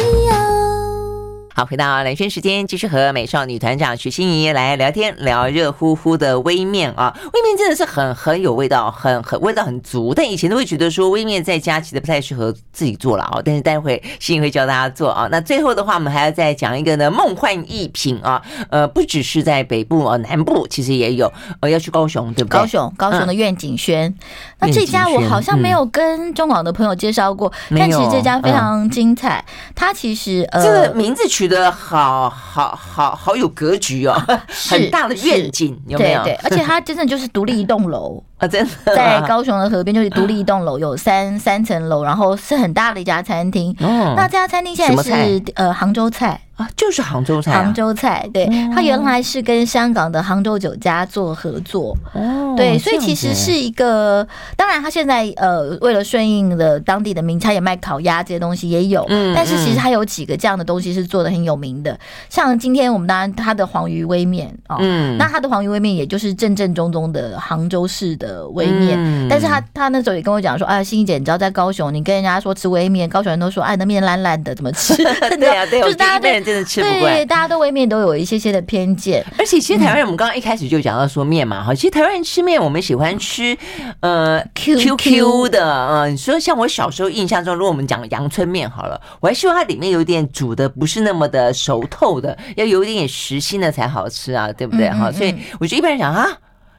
[1.59, 7.13] 好，回到蓝轩时间，继续和美少女团长徐欣怡来聊天，聊热乎乎的微面啊。
[7.33, 10.13] 微面真的是很很有味道，很很味道很足。
[10.15, 13.41] 但以前都会觉得说微面在家其实不太适合自己做了啊。
[13.43, 15.27] 但是待会欣怡会教大家做啊。
[15.29, 18.41] 那最后的话，我们还要再讲一个呢，梦幻一品啊。
[18.69, 21.29] 呃，不只是在北部啊，南部其实也有。
[21.59, 22.57] 呃，要去高雄，对不对？
[22.57, 24.07] 高雄，高雄的苑景轩。
[24.07, 24.15] 嗯、
[24.59, 29.43] 那这家我好像没有跟中广的朋友介绍过，嗯、但其实这家非常精彩。
[29.45, 31.48] 嗯、它其实呃，这个名字取。
[31.49, 34.13] 觉得好好好好有格局哦，
[34.69, 36.23] 很大的愿景，有没有？
[36.23, 43.75] 对对，而且它真的就是独立一栋楼 啊，真的在高雄的河边，就是独立一栋楼，有三三层楼，然后是很大的一家餐厅。
[43.79, 46.39] 哦，那这家餐厅现在是呃杭州菜。
[46.59, 48.45] 啊，就是杭州菜，杭州菜，对，
[48.75, 61.97] 它原来是跟香港的杭州酒家做合作，哦，对，所以其实是一个，当然他现在呃为了顺应了当地的名菜，也卖烤鸭这些东西也有，嗯，但是其实他有几个这样的东西是做的很有名的，
[62.29, 74.93] 像今天我们当然他的黄鱼微面啊，嗯，那他的黄鱼微面也就是正正宗宗的杭州市的微面，但是他他那时候也跟我讲说，啊，欣怡姐，你知道在高雄，你跟人家说吃微面，高雄人都说，哎，那面烂烂的，怎么吃？
[75.39, 79.23] 对啊，对，就是大家真的吃不惯，对，大家都对面都有一些些的偏见。
[79.37, 83.55] 而且其实台湾人，我们刚刚一开始就讲到说面嘛，哈，其实台湾人吃面，我们喜欢吃
[83.99, 94.89] 呃 Q Q 的，嗯，所以像我小时候印象中，如果我们讲阳春面好了，我还希望它里面有点煮的不是那么的熟透的，要有一点点实心的才好吃啊，对不对？
[94.89, 96.27] 哈，所以我觉得一般人讲啊。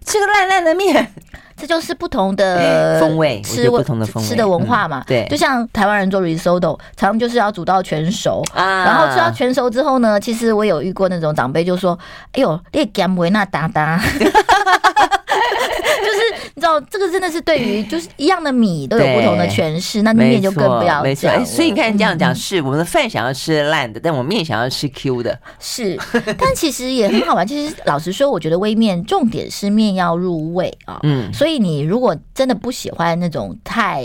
[0.02, 1.12] 吃个烂烂的面，
[1.61, 5.05] 这就是不同的风味，吃不同的风味，吃的文化嘛。
[5.07, 8.85] 对，就像台湾人做 risotto，常常就是要煮到全熟啊。
[8.85, 11.99] 然后吃到全熟之后呢，其实我有遇过那种长辈就说
[12.33, 14.01] ：“哎呦，你干维那哒哒。”
[16.00, 21.02] 就是你知道，这个真的是对于就是一样的米都有不同的诠释，那面就更不要讲。
[21.02, 25.38] 没错，所以你看这样讲，是我们的饭想要吃烂的，但我面想要吃 Q 的。
[25.59, 25.98] 是，
[26.38, 27.46] 但其实也很好玩。
[27.46, 31.00] 其实老实说，我觉得微面重点是面要入味啊。
[31.02, 34.04] 嗯，所以你如果真的不喜欢那种太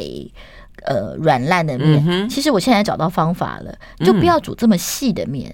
[0.86, 3.76] 呃软烂的面，其实我现在找到方法了，
[4.06, 5.54] 就不要煮这么细的面。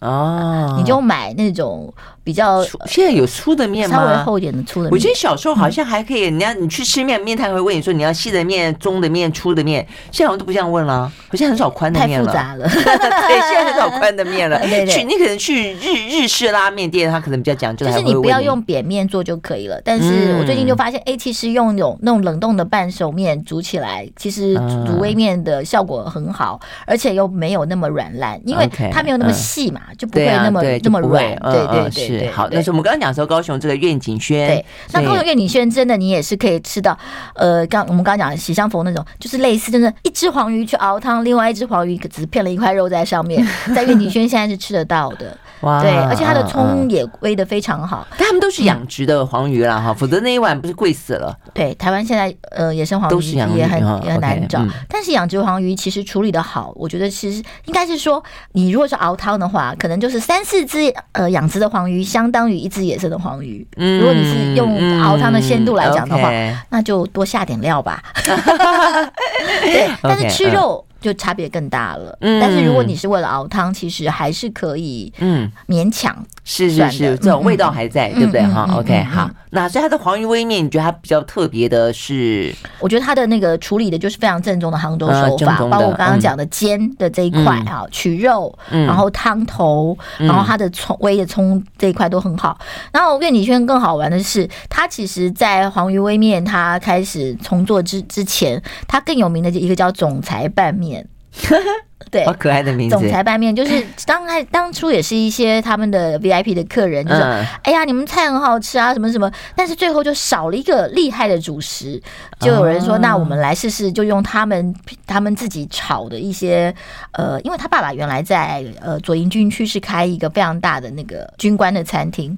[0.00, 1.92] 哦，你就买那种
[2.24, 3.96] 比较现在有粗的面吗？
[3.96, 4.90] 稍微厚一点的粗的面。
[4.92, 9.86] 我记得小时候好像还可以，人家你去吃面，面摊会问你说你要细的面、中的面、粗的面。
[10.10, 12.32] 现在好像都不这样问了，好像很少宽的面了。
[12.32, 14.58] 太复杂了， 对，现在很少宽的面了。
[14.86, 19.78] 去你可能去日日式拉面店，他可能比较讲究，就是你不要用扁面做就可以了。
[19.84, 24.54] 但是我最近就发现，哎，其实用那种那种冷冻的半熟面煮起来，其实
[24.86, 29.79] 煮微面的效果很好，而且又没有那么软烂，因为它没有那么细嘛。
[29.96, 31.24] 就不会那么、啊、那么软。
[31.36, 32.48] 对对对好。
[32.50, 36.98] 但是我们刚刚讲说高雄这个愿景轩，对，那高雄愿景轩真的你也是可以吃到，
[37.34, 45.36] 呃，刚我们刚刚讲喜相逢那种，就是类似真的，一只黄鱼去熬汤，另外一只黄鱼只片了一块肉在上面，在愿景轩现在是吃得到的。
[45.60, 48.06] 哇，对，而且它的葱也煨得非常好。
[48.16, 51.36] 但他们都是养殖的黄鱼啦，哈，否则那一碗不是贵死了。
[51.52, 53.22] 对，台湾现在呃野生黄鱼
[53.56, 63.66] 也很也很难找，但是养殖黄鱼其实处理的好，我觉得其实应该是说，你如果是熬汤的话，可能就是三四只呃养殖的黄鱼相当于一只野生的黄鱼。
[63.76, 66.30] 如果你是用熬汤的鲜度来讲的话，
[66.70, 68.02] 那就多下点料吧。
[69.62, 70.84] 对，但是吃肉。
[71.00, 76.14] 就差别更大了，嗯，但是如果你是为了熬汤，其实还是可以，嗯，勉强。
[76.42, 79.30] 是是是，这种味道还在，对不对哈？OK，好。
[79.52, 82.54] 那所以它的黄鱼微面，你觉得它比较特别的是？
[82.78, 92.58] 我觉得它的那个处理的就是非常正宗的杭州手法，包括我刚刚讲的煎的这一块啊，取肉，然后汤头，然后它的葱微的葱这一块都很好。
[92.92, 101.06] 然后我跟你轩更好玩的是，它其实，在黄鱼微面它开始重做之之前，它更有名的一个叫总裁拌面。
[102.10, 102.96] 对，好可爱的名字。
[102.96, 107.22] 总裁拌面就是 当开当初也是一些他们的 VIP 的客人，就说
[107.62, 112.00] ：“哎呀，你们菜很好吃啊，什么什么。”但是最后就少了一个厉害的主食，
[112.40, 114.74] 就有人说：“那我们来试试，就用他们
[115.06, 116.74] 他们自己炒的一些
[117.12, 122.36] 呃，因为他爸爸原来在呃左营军区是开一个非常大的那个军官的餐厅，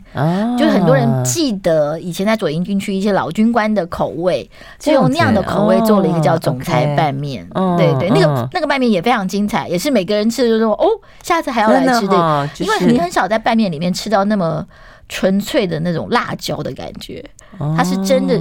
[0.58, 7.48] 就很多人记得以前在左营军区一些老军官的口味，就用那样的口味做了一个叫总裁拌面。
[7.78, 10.86] 对对，那个那个拌面也非常精彩。”也是每个人吃的都说哦，
[11.22, 14.66] 下次还要来吃的，因为你很少在拌面里面吃到那么
[15.08, 17.24] 纯粹的那种辣椒的感觉，
[17.58, 18.40] 哦、它是真的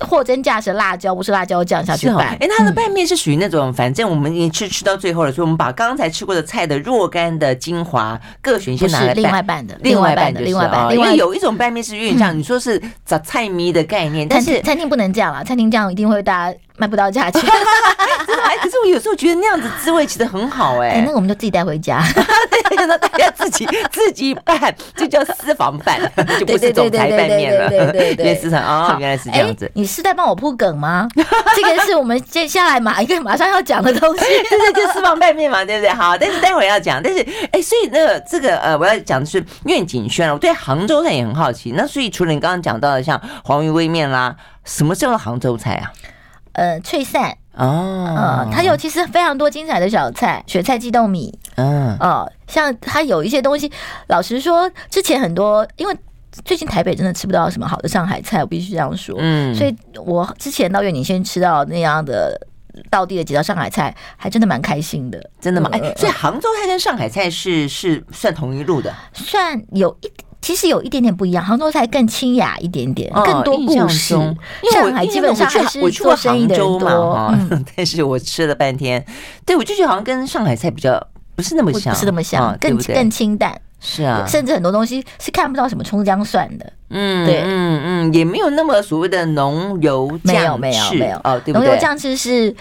[0.00, 2.28] 货真价实辣椒，不是辣椒酱下去拌。
[2.40, 10.94] 哎、哦，它的拌面是属于那种，嗯、反正我们已经吃吃到最后了，所以我们把刚才吃过的菜的若干的精华各选一些拿来另外拌的，另外拌的，另外拌。
[10.94, 16.58] 因为有一种拌面是有点像你说是杂菜迷的概念，但是餐厅不能这样啊，餐厅这样一定会大家。
[16.80, 17.42] 卖不到价钱，
[18.42, 26.00] 哎，可是我有时候觉得那样子滋味其实很好哎、欸，那个我们就自己带回家，对， 那大家自己 自己拌，就叫私房饭，
[26.38, 27.68] 就不是总裁拌面了。
[27.68, 29.70] 对对对，私房哦，原来是这样子。
[29.74, 31.06] 你是在帮我铺梗吗？
[31.54, 35.90] 这个是我们接下来马一个马上要讲的东西，对对，就私房拌面嘛，对不对？
[35.90, 37.20] 好，但是待会儿要讲，但是
[37.52, 41.74] 哎，所以那个这个呃，我要讲的是苑景轩，我对杭州菜也很好奇。
[41.76, 45.92] 那所以除了你刚刚讲到的像黄鱼煨面啦，什么叫做杭州菜啊？
[46.52, 53.70] 呃，脆散哦，呃，它有其实非常多精彩的小菜，雪菜鸡豆米，嗯，哦，像它有一些东西，
[54.08, 55.96] 老实说，之前很多，因为
[56.44, 62.40] 最近台北真的吃不到什么好的上海菜，我必须这样说，嗯，所以我之前到月宁先吃到那样的
[62.90, 65.68] 道地的几道上海菜，还真的蛮开心的，真的吗？
[65.72, 70.10] 哎，所以杭州菜跟上海菜是是算同一路的，算有一。
[70.40, 74.14] 其实有一点点不一样，杭州菜更清雅一点点，更多故事。
[74.72, 77.34] 上海基本上还是做生意的人多，
[77.76, 79.04] 但是我吃了半天，
[79.44, 81.00] 对，我就觉得好像跟上海菜比较
[81.36, 83.60] 不是那么像，不是那么像，更更清淡。
[83.82, 86.72] 是啊，甚至很多东西是看不到什么葱姜蒜的。
[86.90, 91.54] 嗯，对，嗯嗯，也没有那么所谓的浓油酱，没有没有没有哦，对？
[91.54, 92.54] 浓油酱汁是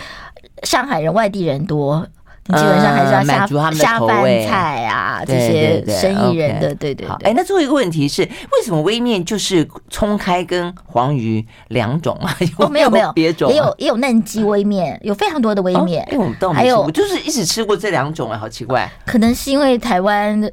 [0.63, 2.08] 上海人、外地人多。
[2.50, 7.08] 基本上还是要下下饭菜啊，这些生意人的，对对对。
[7.24, 12.36] 哎，那最后一个问题是，为什么微面就是葱开跟黄鱼两种啊？
[12.58, 16.04] 哦，没有没有别种，也有也有嫩鸡微面，有非常多的微面。
[16.12, 18.90] 哎，我倒没吃过，我就是一直吃过这两种啊，好奇怪。
[19.06, 20.50] 可能是因为台湾。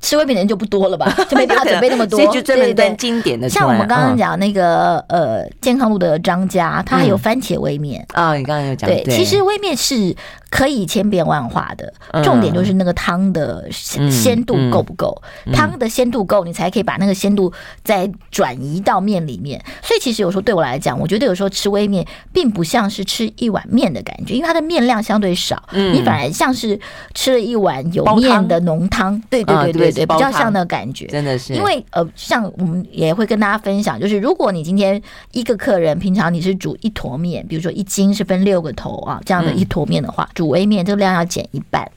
[0.00, 2.16] 吃微面的人就不多了吧， 就没办法准备那么多。
[2.22, 8.32] 所以就这么一段经典的，像我们刚刚讲那个呃健康路的张家，他还有番茄微面啊。
[8.36, 10.14] 你刚刚有讲对，其实微面是
[10.50, 15.20] 可以千变万化的，重点就是那个汤的鲜度够不够，
[15.52, 19.62] 汤的鲜度够，你才可以把那个鲜度再转移到面里面。
[19.82, 26.78] 所以其实有时候对我来讲，我觉得有时候吃微面并不像是吃一碗面的感觉，因为它的面量相对少，你反而像是
[27.14, 29.20] 吃了一碗有面的浓汤。
[29.28, 29.88] 对对对对。
[29.98, 31.54] 对，比较像的感觉，真的是。
[31.54, 35.00] 因为呃，像我们也会跟大家分享，就是如果你今天
[35.32, 41.90] 一个客人，平常你是煮一坨面，比如说一斤是分六个头啊，这样的一坨面的话，嗯、煮 A 面这个量要减一半。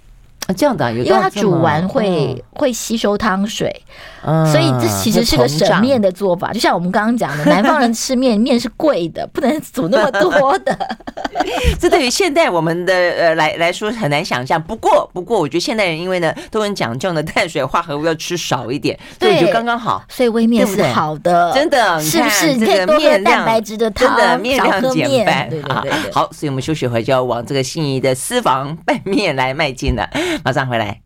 [0.53, 3.73] 这样的、啊，因为它煮完会、嗯、会吸收汤水，
[4.25, 6.51] 嗯、所以这其实是个省面的做法。
[6.53, 10.77] 就像我们刚刚讲的，南方人吃面， 面是贵的，不能煮那么多的。
[11.79, 14.61] 这对于现代我们的呃来来说很难想象。
[14.61, 20.03] 不过不过，我觉得现代人因为呢都很讲究的碳水化合物要吃少一点，对，就刚刚好。
[20.07, 22.53] 所以微面是好的，真的是不是？
[22.53, 25.49] 你可以多喝蛋白质的汤，真的面量减半。
[25.49, 25.91] 对对对。
[26.11, 30.07] 好，所以我们休息会就要往这个心仪的私房拌面来迈进了。
[30.43, 31.01] 马上回来。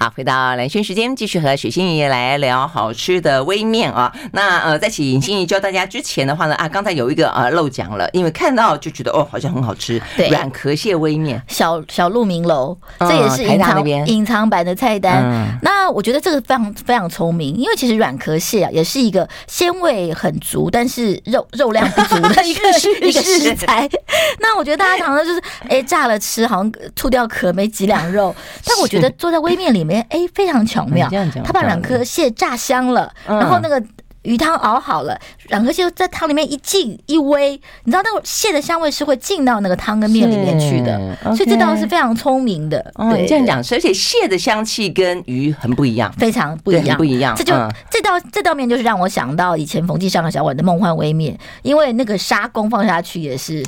[0.00, 4.14] 好，回到蓝轩时间，继续和许心怡来聊好吃的微面啊。
[4.30, 10.00] 那呃，在请心怡教大家之前的话呢，啊，刚才有一个呃漏讲了，因为看到就觉得哦，好像很好吃。
[10.16, 15.20] 对，软壳蟹微面，小小鹿鸣楼，这也是隐藏隐藏版的菜单。
[15.20, 23.90] 嗯、那我觉得这个非常非常聪明，因为其实软壳蟹啊，也是一个鲜味很足，但是肉肉量不足的 一个是是是一个食材。
[24.38, 28.32] 那我觉得大家常常就是哎炸了吃，好像吐掉壳没几两肉，
[28.64, 30.06] 但我觉得坐在微面里面。
[30.10, 31.08] 哎，非常巧妙，
[31.42, 33.82] 他把两颗蟹炸香了，然后那个。
[34.22, 42.78] 鱼汤熬好了，软壳蟹在汤里面一浸一煨，你知道那个蟹的香味是会进到那个汤跟面里面去的，所以这道是非常聪明的。
[42.96, 47.34] 哦，你这样讲，而且蟹的香气跟鱼很不一样，非常不一样，不一样。
[47.36, 47.54] 这就
[47.88, 53.64] 这道这道面就是让我想到以前冯记上的小碗的梦幻微面，因为那个沙公放下去也是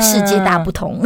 [0.00, 1.00] 世界大不同。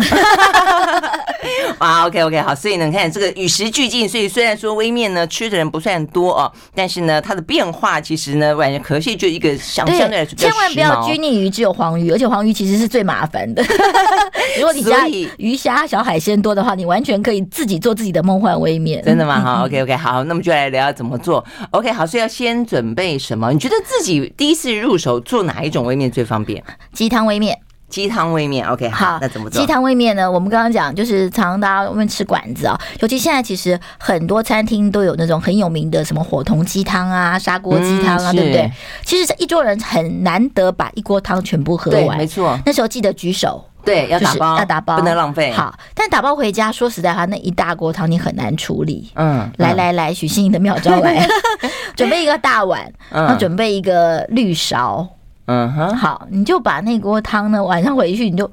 [1.78, 8.77] 哇， OK OK，好，所以呢，你看这个与时俱进，所以虽然说微面呢吃的人不算多哦，但是呢它的变化其实呢完全。
[8.78, 13.62] 壳蟹就一个相相对来说，千万不要拘泥于只有黄鱼，而且黄鱼其实是最麻烦的。
[14.58, 15.06] 如果你家
[15.36, 19.02] 鱼虾小海鲜多的话，你完全可以自己做自己的梦幻微面。
[19.04, 19.40] 真的吗？
[19.44, 21.44] 好，OK OK，好，那么就来聊怎么做。
[21.70, 23.52] OK，好，所以要先准备什么？
[23.52, 26.62] 你觉得自己第一次入手做哪一种微面最方便？
[26.92, 27.58] 鸡汤微面。
[27.88, 29.60] 鸡汤味面，OK，好，那怎么做？
[29.60, 30.30] 鸡汤味面呢？
[30.30, 38.70] 我们刚刚讲，就是常常大家外面吃馆子啊，尤其现在其实很多餐厅都有那种很有名的什么火铜鸡汤啊、砂锅鸡汤啊，嗯、对不对？
[39.04, 42.58] 其实这一桌人很难得把一锅汤全部喝完，没错。
[42.66, 45.50] 那时候记得举手，对，要打包，要打包，不能浪费。
[45.52, 49.10] 好，但打包回家，说实在话，那一大锅汤你很难处理。
[49.14, 51.26] 嗯，来来来，许心怡的妙招来，
[51.96, 55.08] 准备一个大碗，然后准备一个绿勺。
[55.48, 58.50] 嗯哼，好，你就把那锅汤呢，晚上回去你就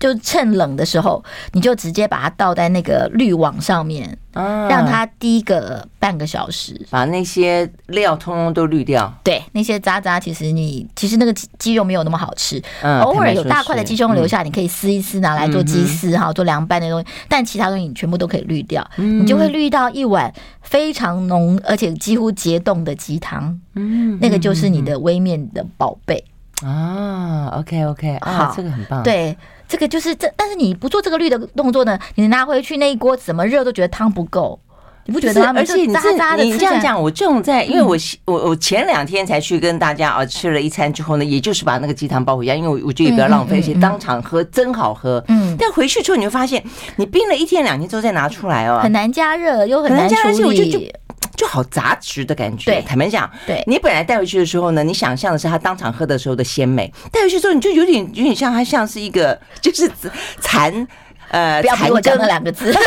[0.00, 1.22] 就趁冷的时候，
[1.52, 4.18] 你就直接把它倒在那个滤网上面。
[4.32, 9.12] 啊，让它滴个半个小时，把那些料通通都滤掉。
[9.24, 12.62] 对，那些渣渣，其实你其实那个鸡肉没有那么好吃。
[12.80, 17.06] 嗯，偶尔有大块的鸡胸留下，你可以撕一撕，拿来做鸡丝哈，做凉拌的东西。
[17.28, 20.32] 但其他东西你全部都可以滤掉，你就会滤到一碗
[20.62, 23.60] 非常浓而且几乎结冻的鸡汤。
[23.74, 26.24] 嗯，那个就是你的微面的宝贝
[26.62, 27.48] 啊。
[27.58, 29.02] OK OK，好，这个很棒。
[29.02, 29.36] 对。
[29.70, 34.58] 这个就是这，但是你不做这个绿的动作呢，你拿回去那一锅怎么热都觉得汤不够，
[35.06, 35.52] 你不觉得吗？
[35.54, 45.24] 而且你这你这样讲，我这种在，因为我我我前两天才去跟大家啊吃了一餐之后呢，也就是把那个鸡汤包回家，因为我我觉得也不要浪费，而且当场喝真好喝。
[45.28, 46.60] 嗯，但回去之后你会发现，
[46.96, 50.64] 你冰了一天两天之后再拿出来哦，很难加热又很难加热，我就。
[50.64, 50.80] 就
[51.46, 52.70] 好杂质的感觉。
[52.70, 59.90] 对，坦白讲，对，你本来带回去的时候呢，你想象的是他当场喝的时候的鲜美，带回去之后你就有点有点像，他像是一个 就是
[60.40, 60.86] 残
[61.30, 62.72] 呃，不要给我讲那两个字。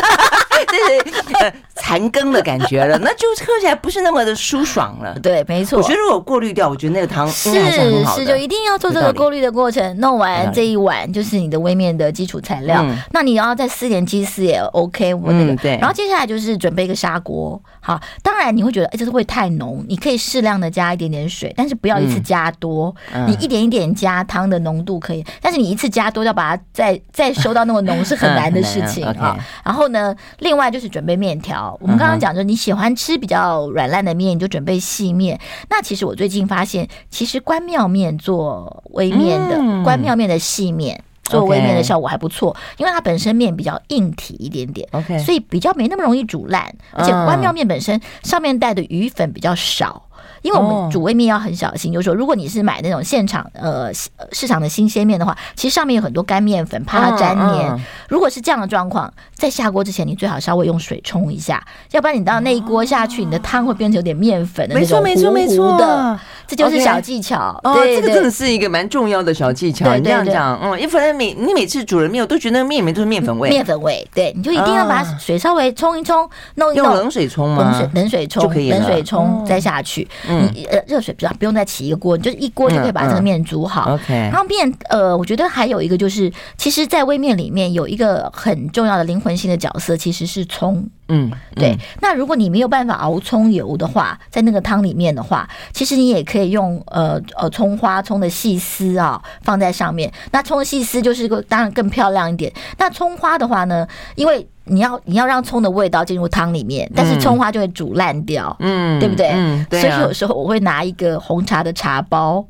[0.67, 0.99] 对
[1.39, 5.17] 呃，残羹的感觉了，那就喝起来不是那么的舒爽了。
[5.21, 5.79] 对，没错。
[5.79, 7.51] 我觉得如果过滤掉，我觉得那个汤是。
[7.51, 9.97] 是是，就一定要做这个过滤的过程。
[9.99, 12.81] 弄完这一碗就是你的微面的基础材料。
[12.83, 15.53] 嗯、那你要再撕点鸡丝也 OK，我那个。
[15.53, 15.77] 嗯、对。
[15.77, 17.59] 然后接下来就是准备一个砂锅。
[17.79, 22.93] 好，当然你会觉得哎，这是会太浓，你可以适量的加一点点水，但是不要一次加多。
[23.13, 29.35] 嗯、你一点一点加汤的浓度可以，但是你一次加多要把它再 再收到那么浓是很难的事情啊。
[29.37, 31.62] 嗯、然后呢，另外就是准备面条。
[31.79, 35.39] 我们刚刚讲说，你喜欢吃比较软烂的面，你就准备细面。
[35.69, 46.73] 那其实我最近发现，其实关庙面做微面的，关庙面的细面做微面的效果还不错，因为它本身面比较硬体一点点，OK，所以比较没那么容易煮烂。
[46.91, 50.09] 而且关庙面本身上面带的鱼粉比较少。
[50.43, 53.91] 因为我们煮味面要很小心，就是说，如果你是买那种现场呃
[54.31, 57.81] 市场的新鲜面的话，其实上面有很多干面粉，怕它粘黏。
[58.07, 65.05] 如果是这样的状况，在下锅之前，你最好稍微用水冲一下，要不然你到那一锅下去，你的汤会变成有点面粉的那种糊
[65.47, 66.19] 糊的。
[66.47, 67.59] 这就是小技巧。
[67.63, 69.95] 哦，这个真的是一个蛮重要的小技巧。
[69.95, 73.49] 你这样讲，嗯，因为每你每次煮了面，我都觉得那个面里面都是面粉味。
[73.49, 76.85] 面粉味，对，你就一定要把水稍微冲一冲，弄一弄。
[76.85, 77.63] 用冷水冲吗？
[77.63, 80.07] 冷水冷水冲就可以，冷水冲再下去。
[80.27, 83.85] 你呃热水不要不用再起一个锅，你就一锅就可以把这个面煮好。
[83.87, 90.87] 嗯嗯、OK，然后面呃，我觉得还有一个就是，其实，在微面里面有一个很重要的灵魂性的角色，其实是葱。
[91.13, 91.77] 嗯，对。
[92.01, 100.11] 那如果你没有办法熬葱油的话，在那个汤里面的话，其实你也可以用呃呃葱花、葱的细丝啊放在上面。
[100.31, 102.51] 那葱的细丝就是个当然更漂亮一点。
[102.77, 109.29] 那葱花的话呢，因为你要你要让葱的味道进入汤里面，但是葱花就会煮烂掉，嗯，对不对？
[109.33, 109.81] 嗯，对啊。
[109.81, 112.45] 所以有时候我会拿一个红茶的茶包。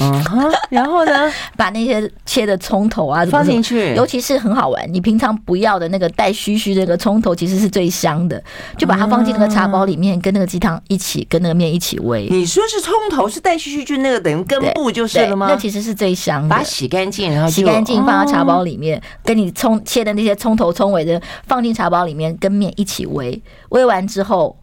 [0.00, 8.42] 嗯哼，然后呢， 把那些切的葱头啊放进去，尤其是很好玩，你平常不要的那个带须须的那个葱头，其实是最香的，
[8.76, 12.28] 就把它放进那个茶包里面，跟那个鸡汤一起，跟那个面一起煨。
[12.30, 15.46] 你说是葱头是带须须，就那个等于根部就是了吗？
[15.48, 23.40] 那其实是最香的，把它洗干净，然后洗干净放到茶包里面，跟你葱切的那些葱头、葱尾的放进茶包里面，跟面一起煨。
[23.70, 24.56] 煨完之后，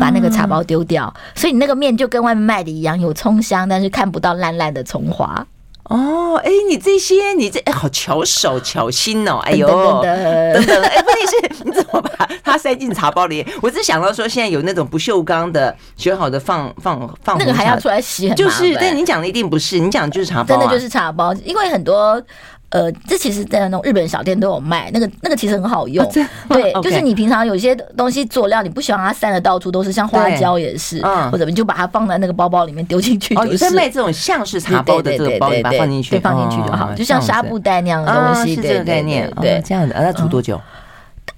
[0.00, 5.46] 把那个茶包丢掉，所以你那个面就跟外面卖的一样，有葱香，但是看不到烂烂的葱花。
[5.84, 13.46] 哦，哎，你这些，你这哎，好巧手巧心哦，哎呦，等等，哎，问题是你怎么把它塞进茶包里？
[13.62, 22.22] 我只想到说，现在有那种不锈钢的，选好的放放放，那个还要出来洗，就是，但你讲的一定不是，你讲的就是茶包，真的就是茶包，因为很多。
[22.70, 26.06] 呃，这其实，在那种日本小店都有卖，那个那个其实很好用。
[26.48, 31.00] 对， 就是你平常有些东西佐料，你不喜欢它散的到处都是，像花椒也是，
[31.32, 33.34] 或者你就把它放在那个包包里面丢进去。
[33.36, 39.30] 哦，有在卖这种像是茶包的这个包，你把它放进去，对，放进去就好，就像纱布袋那样的东西，这个概念。
[39.40, 40.60] 对，这样的，那煮多久？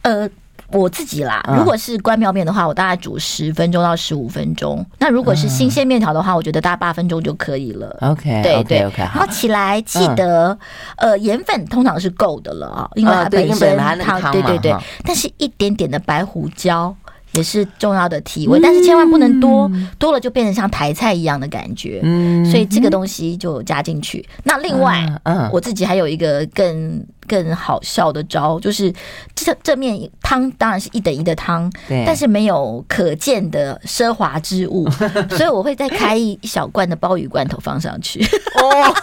[0.02, 0.28] 呃。
[0.72, 4.84] 我自己啦，如果是关庙面的话，我大概煮十分钟到十五分钟。
[4.98, 7.96] 那如果是新鲜面条的话，我觉得大概八分钟就可以了。
[8.02, 8.98] OK，对对 OK。
[8.98, 10.56] 然后起来记得，
[10.96, 14.74] 呃，盐粉通常是够的了啊，因为它本身汤，对对对。
[15.04, 16.94] 但是一点点的白胡椒
[17.32, 22.00] 也是重要的提味，但是千万不能多，多了就变成像台菜一样的感觉。
[22.02, 24.26] 嗯，所以这个东西就加进去。
[24.44, 27.04] 那另外，嗯，我自己还有一个更。
[27.28, 28.92] 更好笑的招就是
[29.36, 31.70] 这这面汤当然是一等一的汤，
[32.04, 34.90] 但是没有可见的奢华之物，
[35.30, 38.20] 所以我会再开一小罐的鲍鱼罐头放上去。
[38.58, 38.94] 哦，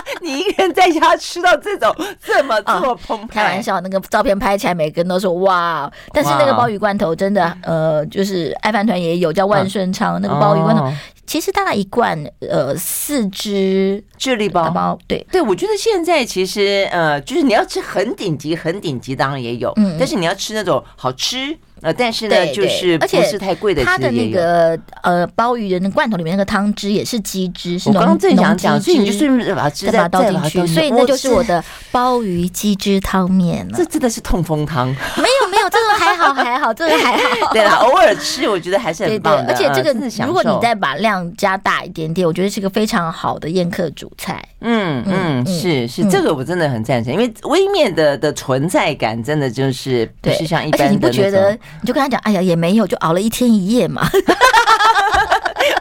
[0.22, 3.34] 你一个人在家吃到这种这么这么澎湃？
[3.34, 5.90] 开玩笑，那个照片拍起来，每个人都说哇！
[6.12, 10.92] 但是那个鲍鱼罐头真的，呃，就是爱饭团也有叫万顺昌那个鲍鱼罐头。
[11.24, 21.56] 其实大概一罐，呃，四只智利包包，对对，我觉得现在其实，呃，就是你要吃很顶级、很顶级，当然也有，嗯，但是你要吃那种好吃。
[21.82, 33.74] 呃，但是呢，就是不是太贵的，它的那个呃鲍鱼的那罐头里面那个汤汁也是鸡汁，是我刚刚正想讲，所以你就顺便把汁再倒进去，所以那就是我的鲍鱼鸡汁汤面了。
[33.76, 34.86] 这真的是痛风汤？
[35.16, 37.50] 没有没有，这个还好 还好，这个还好。
[37.52, 39.52] 对啦，偶尔吃我觉得还是很棒的。
[39.52, 39.92] 而且这个
[40.24, 44.40] 如果你再把量加大一点点，我觉得是个非常好的宴客主菜。
[44.60, 51.58] 嗯嗯，是是，这个我真的很赞成，因为微面的的存在感真的就是不是像一般的，而且你不觉得？
[51.80, 54.06] 你就跟他讲，哎呀，也没有，就熬了一天一夜嘛。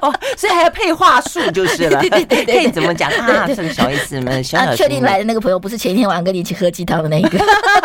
[0.01, 1.99] 哦，所以还要配话术就是了。
[2.09, 3.45] 对对对，可以怎么讲啊？
[3.47, 4.75] 这个小意思嘛，小小。
[4.75, 7.37] 确定来的那个朋友不是前一天晚上跟你一起喝鸡汤的那个，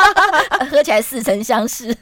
[0.70, 1.94] 喝起来似曾相识。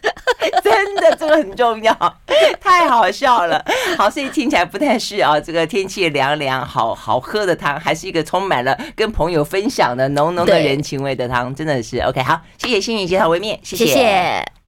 [0.62, 2.16] 真的，这个很重要，
[2.60, 3.64] 太好笑了。
[3.96, 12.22] 好，所以听起来不太是啊，这个天气凉凉，好好喝的汤，还是一个充满了跟朋友分享的浓浓的人情味的汤，真的是 OK。
[12.22, 13.86] 好，谢谢心怡介绍微面，谢谢。
[13.86, 14.54] 谢谢。